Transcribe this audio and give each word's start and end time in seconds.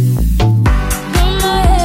In 0.00 0.14
my 1.42 1.66
head. 1.66 1.79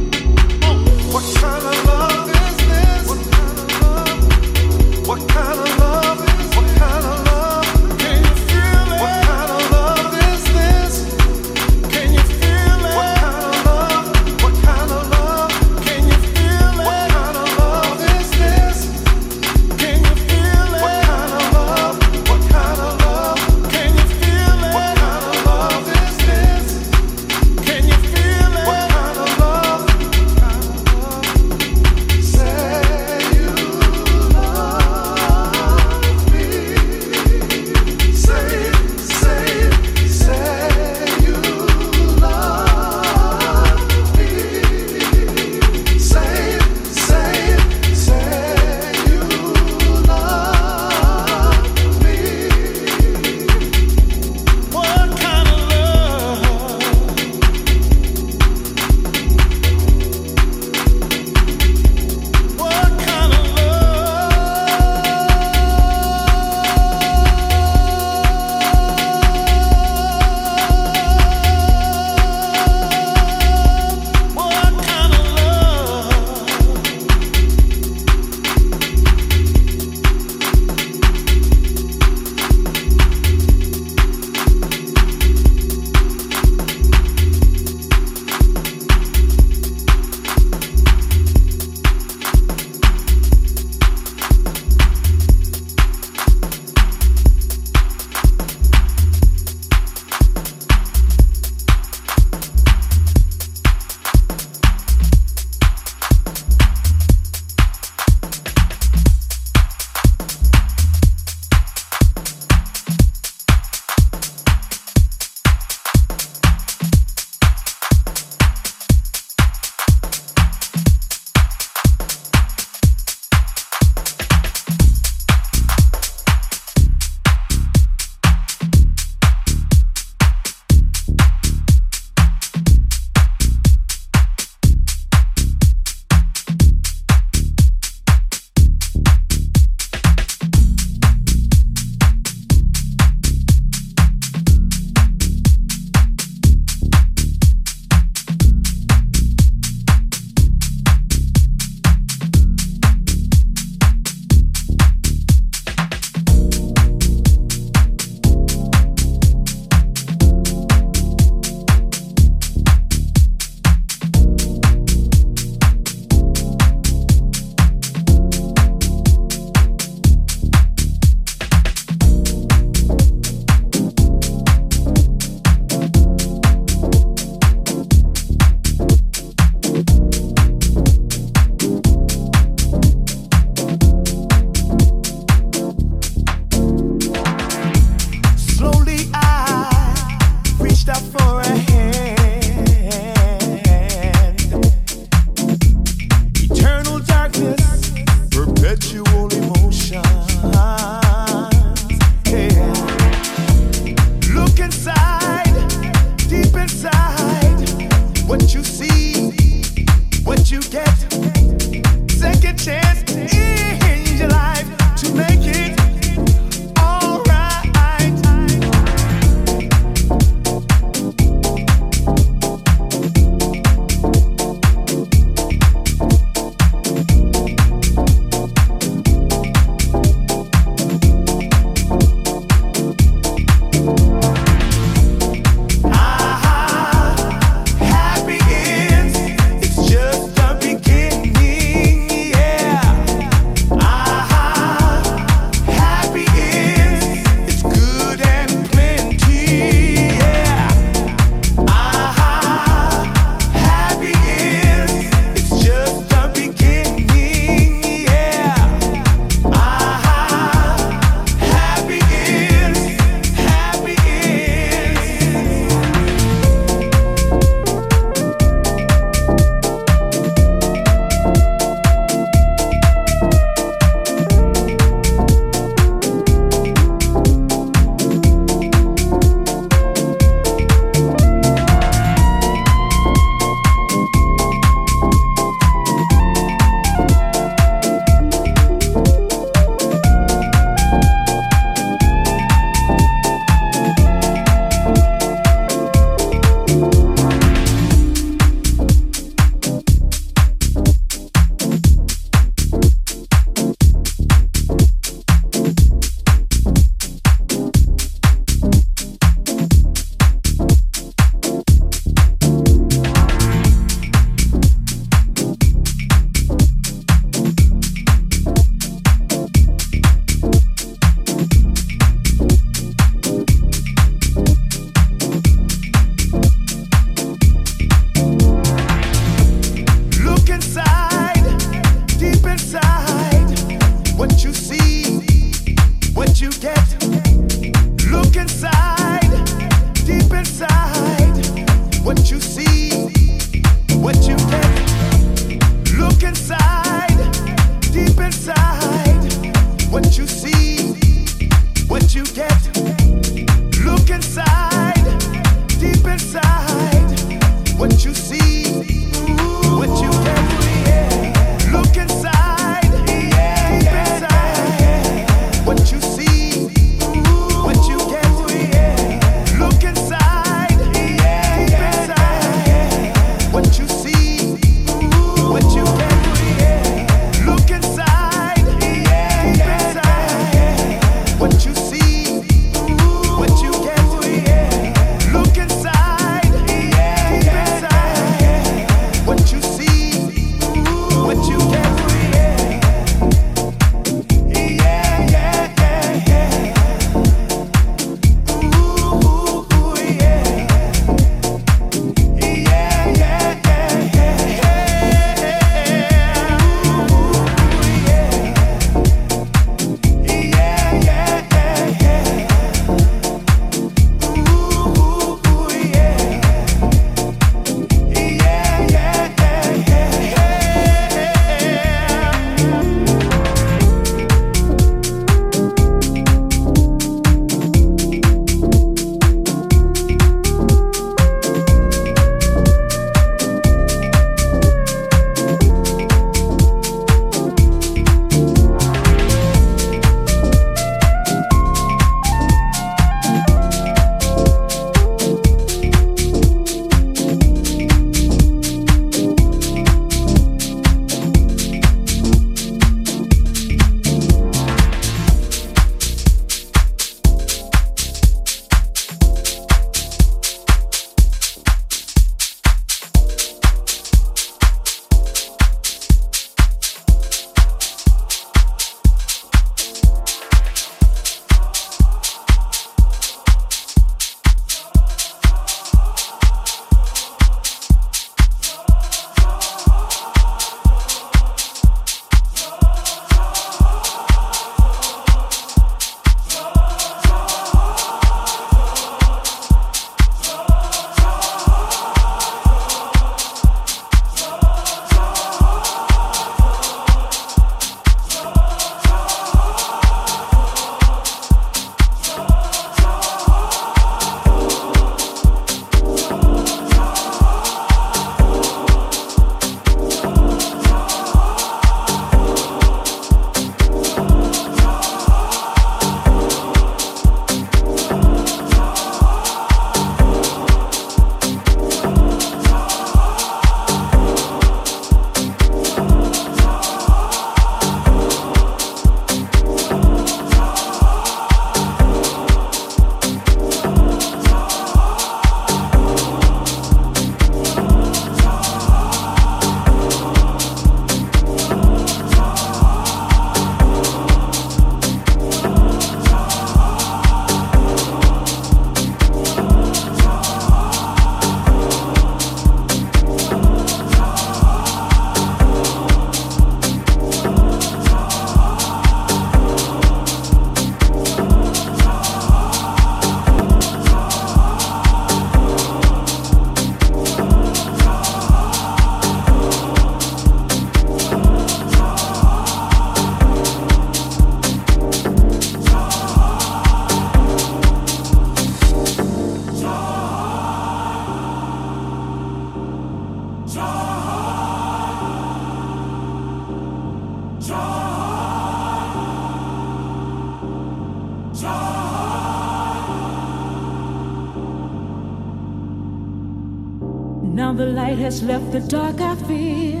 The 598.74 598.80
dark 598.88 599.20
I 599.20 599.36
fear 599.36 600.00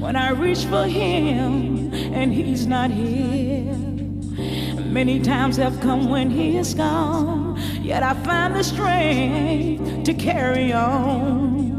when 0.00 0.16
I 0.16 0.30
reach 0.30 0.64
for 0.64 0.84
him 0.86 1.92
and 1.92 2.32
he's 2.32 2.66
not 2.66 2.90
here. 2.90 3.76
Many 4.82 5.20
times 5.20 5.58
have 5.58 5.78
come 5.80 6.08
when 6.08 6.30
he 6.30 6.56
is 6.56 6.72
gone, 6.72 7.60
yet 7.82 8.02
I 8.02 8.14
find 8.14 8.56
the 8.56 8.64
strength 8.64 10.04
to 10.04 10.14
carry 10.14 10.72
on. 10.72 11.73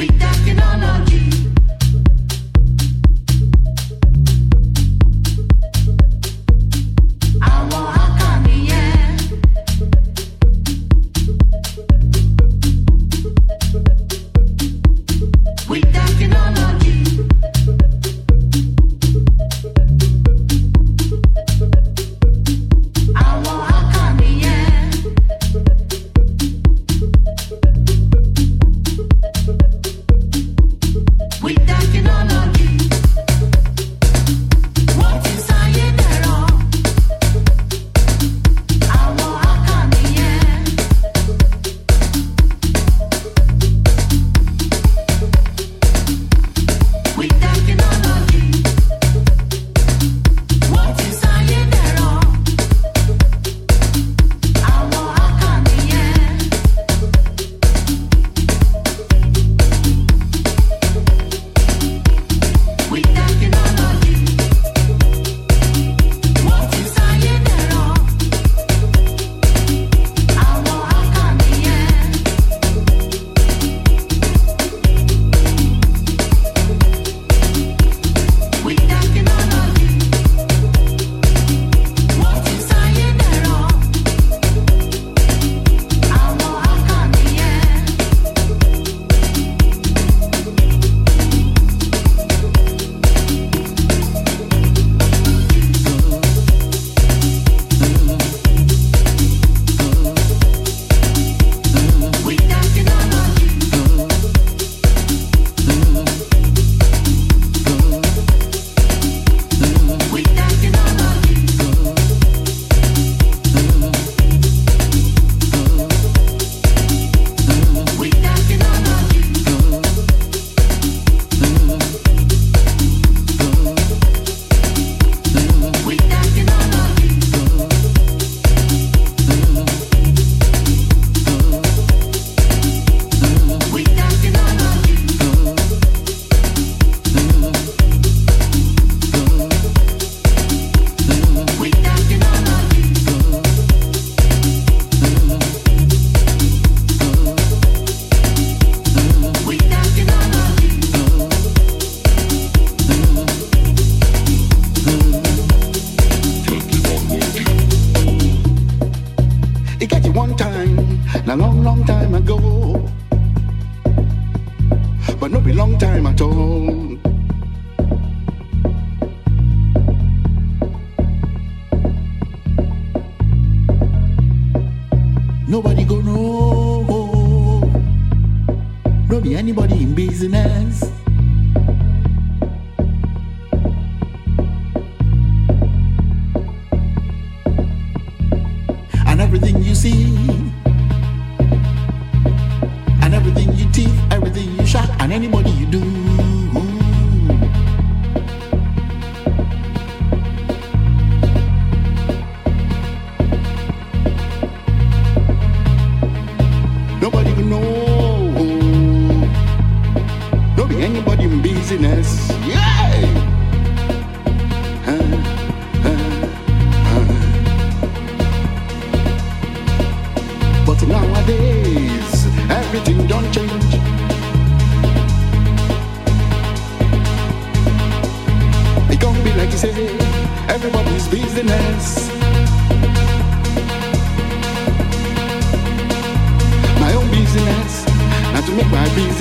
We 0.00 0.06
don't. 0.06 0.39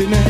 My 0.08 0.29